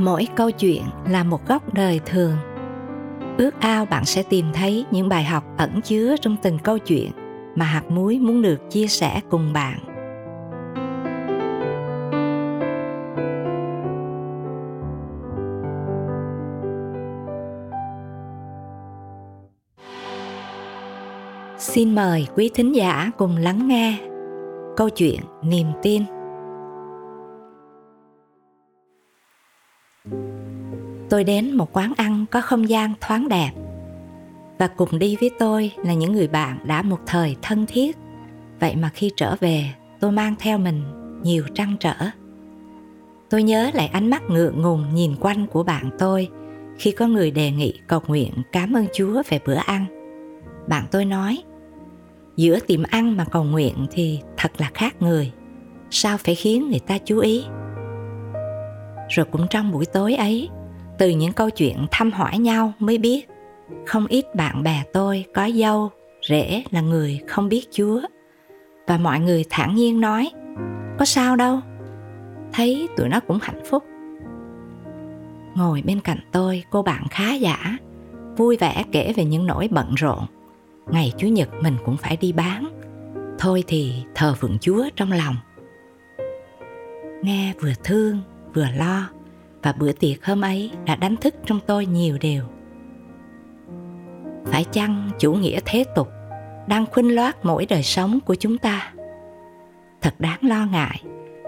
mỗi 0.00 0.28
câu 0.36 0.50
chuyện 0.50 0.82
là 1.08 1.24
một 1.24 1.48
góc 1.48 1.74
đời 1.74 2.00
thường. 2.06 2.36
Ước 3.38 3.60
ao 3.60 3.84
bạn 3.84 4.04
sẽ 4.04 4.22
tìm 4.22 4.46
thấy 4.54 4.84
những 4.90 5.08
bài 5.08 5.24
học 5.24 5.44
ẩn 5.56 5.80
chứa 5.80 6.16
trong 6.20 6.36
từng 6.42 6.58
câu 6.58 6.78
chuyện 6.78 7.10
mà 7.54 7.64
hạt 7.64 7.82
muối 7.88 8.18
muốn 8.18 8.42
được 8.42 8.70
chia 8.70 8.86
sẻ 8.86 9.20
cùng 9.30 9.52
bạn. 9.52 9.78
Xin 21.58 21.94
mời 21.94 22.26
quý 22.36 22.50
thính 22.54 22.74
giả 22.74 23.10
cùng 23.18 23.36
lắng 23.36 23.68
nghe 23.68 23.98
câu 24.76 24.90
chuyện 24.90 25.20
niềm 25.42 25.66
tin. 25.82 26.02
Tôi 31.10 31.24
đến 31.24 31.56
một 31.56 31.68
quán 31.72 31.92
ăn 31.96 32.26
có 32.30 32.40
không 32.40 32.68
gian 32.68 32.94
thoáng 33.00 33.28
đẹp. 33.28 33.50
Và 34.58 34.66
cùng 34.66 34.98
đi 34.98 35.16
với 35.20 35.30
tôi 35.38 35.72
là 35.76 35.94
những 35.94 36.12
người 36.12 36.28
bạn 36.28 36.58
đã 36.64 36.82
một 36.82 36.98
thời 37.06 37.36
thân 37.42 37.66
thiết. 37.66 37.96
Vậy 38.60 38.76
mà 38.76 38.90
khi 38.94 39.10
trở 39.16 39.36
về, 39.40 39.64
tôi 40.00 40.12
mang 40.12 40.34
theo 40.38 40.58
mình 40.58 40.82
nhiều 41.22 41.44
trăn 41.54 41.76
trở. 41.80 41.94
Tôi 43.30 43.42
nhớ 43.42 43.70
lại 43.74 43.86
ánh 43.86 44.10
mắt 44.10 44.22
ngượng 44.28 44.62
ngùng 44.62 44.94
nhìn 44.94 45.16
quanh 45.20 45.46
của 45.46 45.62
bạn 45.62 45.90
tôi 45.98 46.28
khi 46.78 46.90
có 46.92 47.06
người 47.06 47.30
đề 47.30 47.50
nghị 47.50 47.80
cầu 47.86 48.00
nguyện 48.06 48.32
cảm 48.52 48.76
ơn 48.76 48.86
chúa 48.94 49.22
về 49.28 49.40
bữa 49.46 49.54
ăn. 49.54 49.86
Bạn 50.68 50.84
tôi 50.90 51.04
nói, 51.04 51.42
giữa 52.36 52.58
tiệm 52.66 52.82
ăn 52.82 53.16
mà 53.16 53.24
cầu 53.24 53.44
nguyện 53.44 53.86
thì 53.90 54.20
thật 54.36 54.52
là 54.58 54.70
khác 54.74 55.02
người. 55.02 55.32
Sao 55.90 56.18
phải 56.18 56.34
khiến 56.34 56.70
người 56.70 56.80
ta 56.86 56.98
chú 56.98 57.18
ý? 57.18 57.44
Rồi 59.08 59.26
cũng 59.30 59.46
trong 59.50 59.72
buổi 59.72 59.84
tối 59.86 60.14
ấy 60.14 60.48
từ 61.00 61.08
những 61.08 61.32
câu 61.32 61.50
chuyện 61.50 61.86
thăm 61.90 62.12
hỏi 62.12 62.38
nhau 62.38 62.72
mới 62.78 62.98
biết, 62.98 63.28
không 63.86 64.06
ít 64.06 64.34
bạn 64.34 64.62
bè 64.62 64.82
tôi 64.92 65.24
có 65.34 65.50
dâu, 65.54 65.90
rể 66.28 66.62
là 66.70 66.80
người 66.80 67.20
không 67.28 67.48
biết 67.48 67.68
chúa. 67.70 68.00
Và 68.86 68.98
mọi 68.98 69.20
người 69.20 69.44
thản 69.50 69.74
nhiên 69.74 70.00
nói, 70.00 70.30
có 70.98 71.04
sao 71.04 71.36
đâu, 71.36 71.60
thấy 72.52 72.88
tụi 72.96 73.08
nó 73.08 73.20
cũng 73.20 73.38
hạnh 73.42 73.60
phúc. 73.64 73.84
Ngồi 75.54 75.82
bên 75.86 76.00
cạnh 76.00 76.18
tôi, 76.32 76.64
cô 76.70 76.82
bạn 76.82 77.06
khá 77.10 77.34
giả, 77.34 77.76
vui 78.36 78.56
vẻ 78.56 78.84
kể 78.92 79.12
về 79.16 79.24
những 79.24 79.46
nỗi 79.46 79.68
bận 79.70 79.94
rộn. 79.94 80.26
Ngày 80.86 81.12
chủ 81.18 81.26
nhật 81.26 81.48
mình 81.62 81.76
cũng 81.84 81.96
phải 81.96 82.16
đi 82.16 82.32
bán. 82.32 82.68
Thôi 83.38 83.64
thì 83.66 83.92
thờ 84.14 84.34
phượng 84.34 84.58
chúa 84.60 84.84
trong 84.96 85.12
lòng. 85.12 85.36
Nghe 87.22 87.54
vừa 87.60 87.72
thương, 87.84 88.20
vừa 88.54 88.66
lo 88.76 89.08
và 89.62 89.72
bữa 89.72 89.92
tiệc 89.92 90.24
hôm 90.24 90.40
ấy 90.40 90.70
đã 90.86 90.96
đánh 90.96 91.16
thức 91.16 91.34
trong 91.46 91.60
tôi 91.66 91.86
nhiều 91.86 92.18
điều. 92.20 92.42
Phải 94.44 94.64
chăng 94.64 95.10
chủ 95.18 95.32
nghĩa 95.32 95.60
thế 95.64 95.84
tục 95.94 96.08
đang 96.68 96.86
khuynh 96.86 97.14
loát 97.14 97.44
mỗi 97.44 97.66
đời 97.66 97.82
sống 97.82 98.18
của 98.20 98.34
chúng 98.34 98.58
ta? 98.58 98.92
Thật 100.00 100.14
đáng 100.18 100.38
lo 100.42 100.66
ngại, 100.66 101.02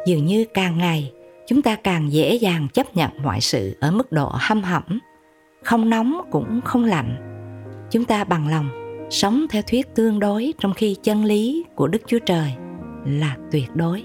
dường 0.06 0.26
như 0.26 0.44
càng 0.54 0.78
ngày 0.78 1.12
chúng 1.46 1.62
ta 1.62 1.76
càng 1.76 2.12
dễ 2.12 2.34
dàng 2.34 2.68
chấp 2.74 2.96
nhận 2.96 3.10
mọi 3.22 3.40
sự 3.40 3.76
ở 3.80 3.90
mức 3.90 4.12
độ 4.12 4.30
hâm 4.34 4.62
hẩm 4.62 5.00
không 5.64 5.90
nóng 5.90 6.20
cũng 6.30 6.60
không 6.64 6.84
lạnh. 6.84 7.16
Chúng 7.90 8.04
ta 8.04 8.24
bằng 8.24 8.48
lòng 8.48 8.68
sống 9.10 9.46
theo 9.50 9.62
thuyết 9.62 9.94
tương 9.94 10.18
đối 10.18 10.54
trong 10.58 10.74
khi 10.74 10.96
chân 11.02 11.24
lý 11.24 11.64
của 11.74 11.88
đức 11.88 12.02
chúa 12.06 12.18
trời 12.18 12.52
là 13.06 13.36
tuyệt 13.52 13.70
đối 13.74 14.02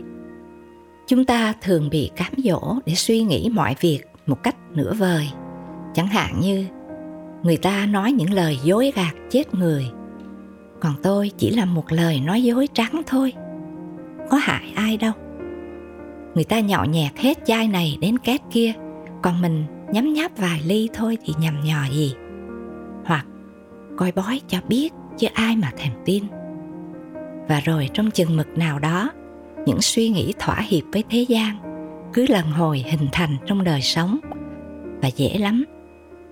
chúng 1.08 1.26
ta 1.26 1.54
thường 1.62 1.90
bị 1.90 2.10
cám 2.16 2.34
dỗ 2.38 2.76
để 2.86 2.96
suy 2.96 3.22
nghĩ 3.22 3.50
mọi 3.54 3.76
việc 3.80 4.00
một 4.26 4.44
cách 4.44 4.56
nửa 4.72 4.94
vời. 4.94 5.30
Chẳng 5.94 6.08
hạn 6.08 6.40
như, 6.42 6.66
người 7.44 7.58
ta 7.58 7.86
nói 7.86 8.12
những 8.12 8.34
lời 8.34 8.58
dối 8.64 8.92
gạt 8.96 9.16
chết 9.30 9.54
người. 9.54 9.86
Còn 10.82 10.94
tôi 11.04 11.32
chỉ 11.38 11.52
là 11.52 11.66
một 11.66 11.92
lời 11.92 12.20
nói 12.20 12.44
dối 12.44 12.68
trắng 12.74 13.02
thôi. 13.08 13.34
Có 14.30 14.38
hại 14.38 14.74
ai 14.76 14.98
đâu. 14.98 15.12
Người 16.36 16.44
ta 16.44 16.60
nhạo 16.60 16.86
nhẹt 16.86 17.12
hết 17.18 17.38
chai 17.46 17.68
này 17.68 17.98
đến 18.02 18.18
két 18.18 18.42
kia, 18.52 18.74
còn 19.22 19.42
mình 19.42 19.66
nhấm 19.92 20.14
nháp 20.14 20.38
vài 20.38 20.62
ly 20.66 20.90
thôi 20.94 21.18
thì 21.26 21.34
nhầm 21.40 21.64
nhò 21.64 21.86
gì. 21.92 22.14
Hoặc, 23.06 23.26
coi 23.98 24.12
bói 24.12 24.42
cho 24.48 24.58
biết 24.68 24.94
chứ 25.18 25.28
ai 25.34 25.56
mà 25.56 25.72
thèm 25.78 25.92
tin. 26.06 26.24
Và 27.48 27.60
rồi 27.60 27.90
trong 27.94 28.12
chừng 28.12 28.38
mực 28.38 28.58
nào 28.58 28.80
đó 28.80 29.12
những 29.68 29.82
suy 29.82 30.10
nghĩ 30.10 30.34
thỏa 30.40 30.60
hiệp 30.60 30.84
với 30.94 31.04
thế 31.10 31.26
gian, 31.30 31.58
cứ 32.14 32.26
lần 32.30 32.46
hồi 32.52 32.86
hình 32.88 33.08
thành 33.12 33.38
trong 33.46 33.64
đời 33.64 33.82
sống. 33.82 34.18
Và 35.02 35.08
dễ 35.08 35.38
lắm, 35.38 35.66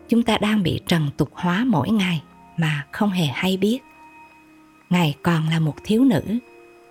chúng 0.10 0.24
ta 0.24 0.38
đang 0.38 0.64
bị 0.64 0.82
trần 0.88 1.10
tục 1.18 1.30
hóa 1.34 1.64
mỗi 1.68 1.90
ngày 1.90 2.24
mà 2.58 2.86
không 2.92 3.10
hề 3.10 3.26
hay 3.26 3.58
biết. 3.58 3.80
Ngày 4.90 5.16
còn 5.24 5.50
là 5.50 5.60
một 5.60 5.74
thiếu 5.84 6.04
nữ, 6.04 6.22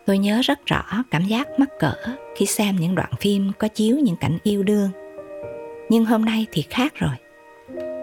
tôi 0.06 0.19
nhớ 0.19 0.41
rất 0.44 0.66
rõ 0.66 0.84
cảm 1.10 1.25
giác 1.25 1.49
mắc 1.59 1.69
cỡ 1.81 1.94
khi 2.37 2.47
xem 2.47 2.77
những 2.77 2.94
đoạn 2.94 3.10
phim 3.21 3.53
có 3.59 3.69
chiếu 3.69 3.97
những 3.97 4.16
cảnh 4.16 4.38
yêu 4.43 4.62
đương. 4.62 4.91
Nhưng 5.88 6.04
hôm 6.04 6.25
nay 6.25 6.47
thì 6.53 6.62
khác 6.71 6.94
rồi. 6.94 7.15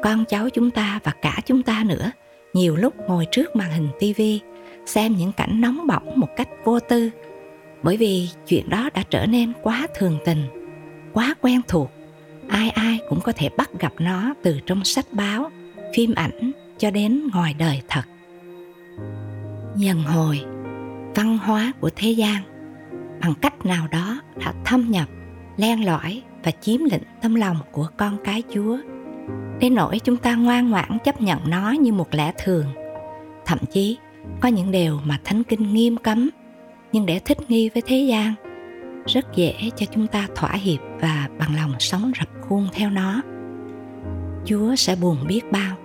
Con 0.04 0.26
cháu 0.26 0.50
chúng 0.50 0.72
ta 0.72 1.00
và 1.04 1.12
cả 1.22 1.40
chúng 1.46 1.64
ta 1.64 1.84
nữa 1.88 2.12
nhiều 2.54 2.76
lúc 2.76 2.94
ngồi 3.08 3.26
trước 3.32 3.56
màn 3.56 3.72
hình 3.72 3.88
tivi 4.00 4.40
xem 4.86 5.16
những 5.16 5.32
cảnh 5.32 5.62
nóng 5.62 5.88
bỏng 5.88 6.20
một 6.20 6.28
cách 6.36 6.50
vô 6.64 6.80
tư 6.80 7.10
bởi 7.84 7.98
vì 7.98 8.30
chuyện 8.48 8.70
đó 8.70 8.90
đã 8.94 9.04
trở 9.10 9.26
nên 9.26 9.54
quá 9.62 9.88
thường 9.96 10.18
tình, 10.26 10.44
quá 11.14 11.36
quen 11.42 11.62
thuộc. 11.68 11.92
Ai 12.48 12.70
ai 12.70 13.00
cũng 13.10 13.22
có 13.22 13.32
thể 13.36 13.50
bắt 13.58 13.70
gặp 13.80 13.94
nó 14.00 14.34
từ 14.44 14.60
trong 14.66 14.84
sách 14.84 15.06
báo, 15.12 15.52
phim 15.96 16.14
ảnh 16.16 16.52
cho 16.78 16.92
đến 16.92 17.28
ngoài 17.34 17.56
đời 17.60 17.82
thật. 17.88 18.04
Dần 19.76 20.04
hồi, 20.04 20.42
văn 21.16 21.38
hóa 21.38 21.74
của 21.80 21.90
thế 21.96 22.12
gian, 22.12 22.42
bằng 23.22 23.34
cách 23.42 23.66
nào 23.66 23.88
đó 23.88 24.22
đã 24.36 24.54
thâm 24.66 24.92
nhập, 24.92 25.08
len 25.58 25.86
lỏi 25.86 26.22
và 26.44 26.52
chiếm 26.52 26.80
lĩnh 26.92 27.04
tâm 27.22 27.36
lòng 27.36 27.58
của 27.72 27.88
con 27.98 28.18
cái 28.24 28.44
chúa. 28.54 28.78
Đến 29.60 29.76
nỗi 29.76 30.00
chúng 30.00 30.18
ta 30.18 30.36
ngoan 30.36 30.70
ngoãn 30.70 30.98
chấp 31.04 31.22
nhận 31.22 31.40
nó 31.50 31.72
như 31.72 31.94
một 31.94 32.08
lẽ 32.12 32.32
thường. 32.44 32.66
Thậm 33.46 33.60
chí, 33.72 33.98
có 34.40 34.50
những 34.50 34.72
điều 34.72 35.00
mà 35.06 35.20
thánh 35.24 35.44
kinh 35.44 35.74
nghiêm 35.74 35.98
cấm 35.98 36.30
nhưng 36.92 37.06
để 37.06 37.20
thích 37.20 37.38
nghi 37.48 37.70
với 37.70 37.84
thế 37.86 37.98
gian, 37.98 38.34
rất 39.06 39.36
dễ 39.36 39.54
cho 39.76 39.86
chúng 39.86 40.08
ta 40.08 40.28
thỏa 40.36 40.52
hiệp 40.52 40.80
và 41.00 41.30
bằng 41.40 41.56
lòng 41.56 41.74
sống 41.80 42.12
rập 42.20 42.30
khuôn 42.42 42.68
theo 42.74 42.90
nó. 42.90 43.22
Chúa 44.46 44.76
sẽ 44.76 44.96
buồn 44.96 45.18
biết 45.28 45.42
bao 45.52 45.78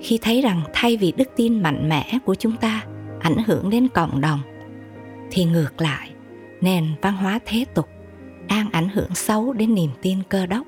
khi 0.00 0.18
thấy 0.22 0.42
rằng 0.42 0.62
thay 0.72 0.96
vì 0.96 1.12
đức 1.16 1.28
tin 1.36 1.62
mạnh 1.62 1.88
mẽ 1.88 2.18
của 2.24 2.34
chúng 2.34 2.56
ta 2.56 2.82
ảnh 3.20 3.36
hưởng 3.46 3.70
đến 3.70 3.88
cộng 3.88 4.20
đồng, 4.20 4.40
thì 5.30 5.44
ngược 5.44 5.80
lại, 5.80 6.10
nền 6.60 6.86
văn 7.02 7.16
hóa 7.16 7.38
thế 7.46 7.64
tục 7.74 7.88
đang 8.48 8.70
ảnh 8.70 8.88
hưởng 8.88 9.14
xấu 9.14 9.52
đến 9.52 9.74
niềm 9.74 9.90
tin 10.02 10.18
cơ 10.28 10.46
đốc. 10.46 10.66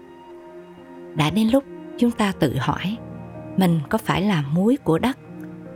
Đã 1.14 1.30
đến 1.30 1.48
lúc 1.48 1.64
chúng 1.98 2.10
ta 2.10 2.32
tự 2.40 2.56
hỏi, 2.58 2.96
mình 3.56 3.80
có 3.88 3.98
phải 3.98 4.22
là 4.22 4.42
muối 4.52 4.76
của 4.76 4.98
đất 4.98 5.18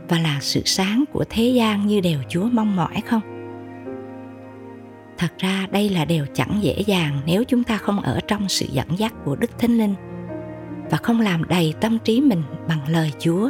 và 0.09 0.19
là 0.19 0.37
sự 0.41 0.61
sáng 0.65 1.03
của 1.13 1.25
thế 1.29 1.43
gian 1.43 1.87
như 1.87 2.01
đều 2.01 2.19
chúa 2.29 2.43
mong 2.51 2.75
mỏi 2.75 3.01
không? 3.05 3.34
Thật 5.17 5.31
ra 5.37 5.67
đây 5.71 5.89
là 5.89 6.05
điều 6.05 6.25
chẳng 6.33 6.59
dễ 6.61 6.83
dàng 6.85 7.21
nếu 7.25 7.43
chúng 7.43 7.63
ta 7.63 7.77
không 7.77 7.99
ở 7.99 8.19
trong 8.27 8.49
sự 8.49 8.65
dẫn 8.71 8.87
dắt 8.97 9.13
của 9.25 9.35
đức 9.35 9.59
thánh 9.59 9.77
linh 9.77 9.93
và 10.91 10.97
không 10.97 11.21
làm 11.21 11.43
đầy 11.47 11.73
tâm 11.81 11.97
trí 12.03 12.21
mình 12.21 12.43
bằng 12.67 12.87
lời 12.87 13.11
Chúa, 13.19 13.49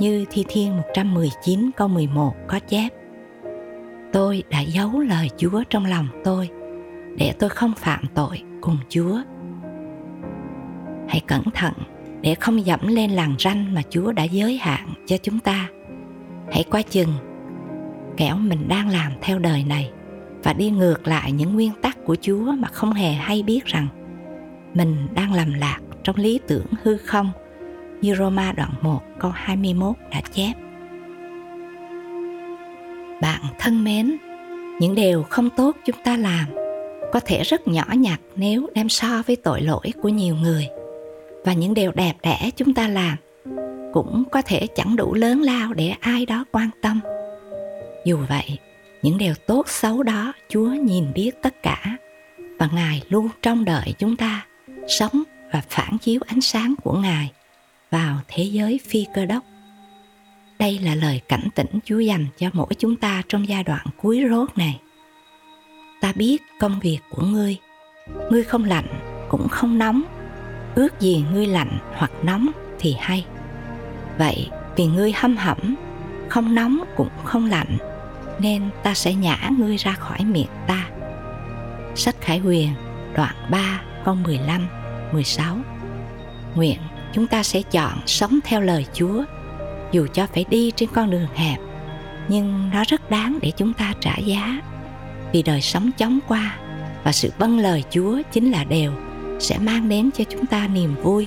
như 0.00 0.24
Thi 0.30 0.44
Thiên 0.48 0.76
119 0.76 1.70
câu 1.76 1.88
11 1.88 2.34
có 2.48 2.58
chép 2.58 2.88
Tôi 4.12 4.42
đã 4.50 4.60
giấu 4.60 5.00
lời 5.00 5.30
Chúa 5.36 5.62
trong 5.70 5.86
lòng 5.86 6.08
tôi 6.24 6.50
để 7.16 7.32
tôi 7.38 7.50
không 7.50 7.72
phạm 7.76 8.04
tội 8.14 8.42
cùng 8.60 8.76
Chúa. 8.88 9.18
Hãy 11.08 11.20
cẩn 11.26 11.42
thận 11.54 11.72
để 12.20 12.34
không 12.34 12.66
dẫm 12.66 12.80
lên 12.86 13.10
làn 13.10 13.34
ranh 13.38 13.74
mà 13.74 13.82
Chúa 13.90 14.12
đã 14.12 14.24
giới 14.24 14.56
hạn 14.56 14.88
cho 15.06 15.16
chúng 15.16 15.38
ta. 15.38 15.68
Hãy 16.52 16.64
qua 16.70 16.82
chừng, 16.82 17.12
kẻo 18.16 18.36
mình 18.36 18.68
đang 18.68 18.88
làm 18.88 19.12
theo 19.22 19.38
đời 19.38 19.64
này 19.64 19.90
và 20.42 20.52
đi 20.52 20.70
ngược 20.70 21.08
lại 21.08 21.32
những 21.32 21.54
nguyên 21.54 21.72
tắc 21.82 22.04
của 22.04 22.16
Chúa 22.20 22.52
mà 22.58 22.68
không 22.68 22.92
hề 22.92 23.12
hay 23.12 23.42
biết 23.42 23.64
rằng 23.64 23.86
mình 24.74 24.96
đang 25.14 25.34
lầm 25.34 25.54
lạc 25.54 25.78
trong 26.02 26.16
lý 26.16 26.40
tưởng 26.46 26.66
hư 26.82 26.96
không 26.96 27.30
như 28.00 28.14
Roma 28.14 28.52
đoạn 28.52 28.70
1 28.80 29.02
câu 29.18 29.30
21 29.34 29.96
đã 30.10 30.20
chép. 30.32 30.52
Bạn 33.20 33.40
thân 33.58 33.84
mến, 33.84 34.16
những 34.80 34.94
điều 34.94 35.22
không 35.22 35.50
tốt 35.56 35.76
chúng 35.86 35.96
ta 36.04 36.16
làm 36.16 36.44
có 37.12 37.20
thể 37.26 37.42
rất 37.42 37.68
nhỏ 37.68 37.84
nhặt 37.94 38.20
nếu 38.36 38.66
đem 38.74 38.88
so 38.88 39.22
với 39.26 39.36
tội 39.36 39.62
lỗi 39.62 39.92
của 40.02 40.08
nhiều 40.08 40.36
người 40.42 40.68
và 41.44 41.52
những 41.52 41.74
điều 41.74 41.92
đẹp 41.92 42.14
đẽ 42.22 42.50
chúng 42.56 42.74
ta 42.74 42.88
làm 42.88 43.16
cũng 43.92 44.24
có 44.32 44.42
thể 44.42 44.66
chẳng 44.74 44.96
đủ 44.96 45.14
lớn 45.14 45.42
lao 45.42 45.74
để 45.74 45.94
ai 46.00 46.26
đó 46.26 46.44
quan 46.52 46.70
tâm 46.82 47.00
dù 48.04 48.18
vậy 48.28 48.58
những 49.02 49.18
điều 49.18 49.34
tốt 49.46 49.68
xấu 49.68 50.02
đó 50.02 50.32
chúa 50.48 50.68
nhìn 50.68 51.12
biết 51.14 51.30
tất 51.42 51.62
cả 51.62 51.96
và 52.58 52.68
ngài 52.72 53.02
luôn 53.08 53.28
trông 53.42 53.64
đợi 53.64 53.94
chúng 53.98 54.16
ta 54.16 54.46
sống 54.88 55.22
và 55.52 55.62
phản 55.68 55.98
chiếu 55.98 56.20
ánh 56.26 56.40
sáng 56.40 56.74
của 56.82 56.98
Ngài 56.98 57.32
vào 57.90 58.20
thế 58.28 58.42
giới 58.42 58.80
phi 58.88 59.06
cơ 59.14 59.26
đốc. 59.26 59.44
Đây 60.58 60.78
là 60.78 60.94
lời 60.94 61.20
cảnh 61.28 61.48
tỉnh 61.54 61.78
Chúa 61.84 61.98
dành 61.98 62.26
cho 62.38 62.50
mỗi 62.52 62.74
chúng 62.78 62.96
ta 62.96 63.22
trong 63.28 63.48
giai 63.48 63.64
đoạn 63.64 63.86
cuối 63.96 64.24
rốt 64.30 64.58
này. 64.58 64.80
Ta 66.00 66.12
biết 66.12 66.42
công 66.60 66.80
việc 66.80 66.98
của 67.10 67.22
ngươi, 67.22 67.56
ngươi 68.30 68.44
không 68.44 68.64
lạnh 68.64 68.86
cũng 69.28 69.48
không 69.48 69.78
nóng, 69.78 70.02
ước 70.74 71.00
gì 71.00 71.24
ngươi 71.32 71.46
lạnh 71.46 71.78
hoặc 71.94 72.10
nóng 72.22 72.48
thì 72.78 72.96
hay. 72.98 73.26
Vậy 74.18 74.48
vì 74.76 74.86
ngươi 74.86 75.12
hâm 75.12 75.36
hẩm, 75.36 75.74
không 76.28 76.54
nóng 76.54 76.80
cũng 76.96 77.10
không 77.24 77.46
lạnh, 77.46 77.78
nên 78.40 78.62
ta 78.82 78.94
sẽ 78.94 79.14
nhả 79.14 79.50
ngươi 79.58 79.76
ra 79.76 79.92
khỏi 79.92 80.24
miệng 80.24 80.50
ta. 80.66 80.88
Sách 81.94 82.16
Khải 82.20 82.38
Huyền, 82.38 82.70
đoạn 83.14 83.34
3, 83.50 83.80
câu 84.04 84.14
15, 84.14 84.68
16 85.12 85.56
Nguyện 86.54 86.78
chúng 87.12 87.26
ta 87.26 87.42
sẽ 87.42 87.62
chọn 87.62 87.98
sống 88.06 88.38
theo 88.44 88.60
lời 88.60 88.86
Chúa 88.92 89.24
dù 89.92 90.06
cho 90.12 90.26
phải 90.34 90.44
đi 90.50 90.72
trên 90.76 90.88
con 90.94 91.10
đường 91.10 91.26
hẹp 91.34 91.58
nhưng 92.28 92.70
nó 92.72 92.84
rất 92.88 93.10
đáng 93.10 93.38
để 93.42 93.52
chúng 93.56 93.72
ta 93.72 93.94
trả 94.00 94.16
giá 94.16 94.60
vì 95.32 95.42
đời 95.42 95.60
sống 95.60 95.90
chóng 95.98 96.18
qua 96.28 96.56
và 97.04 97.12
sự 97.12 97.30
vâng 97.38 97.58
lời 97.58 97.84
Chúa 97.90 98.22
chính 98.32 98.50
là 98.50 98.64
đều 98.64 98.92
sẽ 99.40 99.58
mang 99.58 99.88
đến 99.88 100.10
cho 100.18 100.24
chúng 100.24 100.46
ta 100.46 100.68
niềm 100.68 100.94
vui 101.02 101.26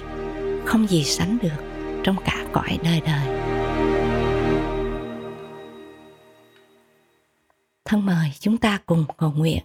không 0.66 0.90
gì 0.90 1.04
sánh 1.04 1.38
được 1.42 1.64
trong 2.04 2.16
cả 2.26 2.46
cõi 2.52 2.78
đời 2.84 3.02
đời. 3.06 3.43
Thân 7.86 8.06
mời 8.06 8.32
chúng 8.40 8.58
ta 8.58 8.80
cùng 8.86 9.06
cầu 9.18 9.32
nguyện. 9.38 9.64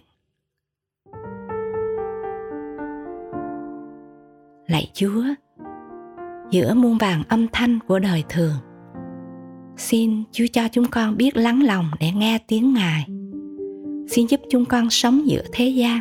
Lạy 4.67 4.91
Chúa, 4.93 5.23
giữa 6.51 6.73
muôn 6.73 6.97
vàng 6.97 7.23
âm 7.29 7.47
thanh 7.53 7.79
của 7.87 7.99
đời 7.99 8.23
thường, 8.29 8.55
xin 9.77 10.23
Chúa 10.31 10.45
cho 10.53 10.67
chúng 10.71 10.85
con 10.91 11.17
biết 11.17 11.37
lắng 11.37 11.63
lòng 11.63 11.85
để 11.99 12.11
nghe 12.11 12.39
tiếng 12.47 12.73
Ngài. 12.73 13.05
Xin 14.09 14.27
giúp 14.27 14.39
chúng 14.49 14.65
con 14.65 14.89
sống 14.89 15.21
giữa 15.25 15.41
thế 15.51 15.67
gian 15.67 15.99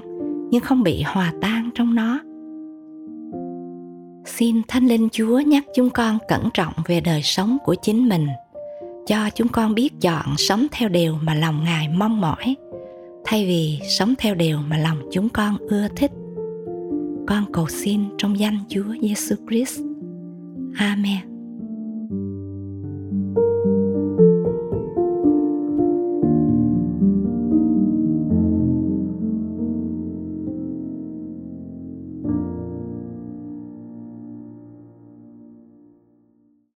nhưng 0.51 0.61
không 0.61 0.83
bị 0.83 1.03
hòa 1.03 1.33
tan 1.41 1.71
trong 1.75 1.95
nó. 1.95 2.21
Xin 4.27 4.63
Thánh 4.69 4.87
Linh 4.87 5.09
Chúa 5.13 5.41
nhắc 5.41 5.65
chúng 5.75 5.91
con 5.91 6.19
cẩn 6.29 6.49
trọng 6.55 6.73
về 6.87 7.01
đời 7.01 7.23
sống 7.23 7.59
của 7.65 7.75
chính 7.83 8.09
mình, 8.09 8.27
cho 9.09 9.31
chúng 9.35 9.49
con 9.49 9.75
biết 9.75 9.91
chọn 10.01 10.37
sống 10.37 10.67
theo 10.71 10.89
điều 10.89 11.19
mà 11.23 11.35
lòng 11.35 11.65
Ngài 11.65 11.89
mong 11.89 12.21
mỏi, 12.21 12.57
thay 13.25 13.47
vì 13.47 13.79
sống 13.99 14.15
theo 14.19 14.35
điều 14.35 14.59
mà 14.59 14.79
lòng 14.79 14.99
chúng 15.13 15.29
con 15.29 15.57
ưa 15.59 15.89
thích. 15.97 16.11
Con 17.27 17.53
cầu 17.53 17.69
xin 17.69 18.05
trong 18.19 18.39
danh 18.39 18.59
Chúa 18.69 18.95
Giêsu 19.03 19.37
Christ. 19.49 19.81
Amen. 20.79 21.38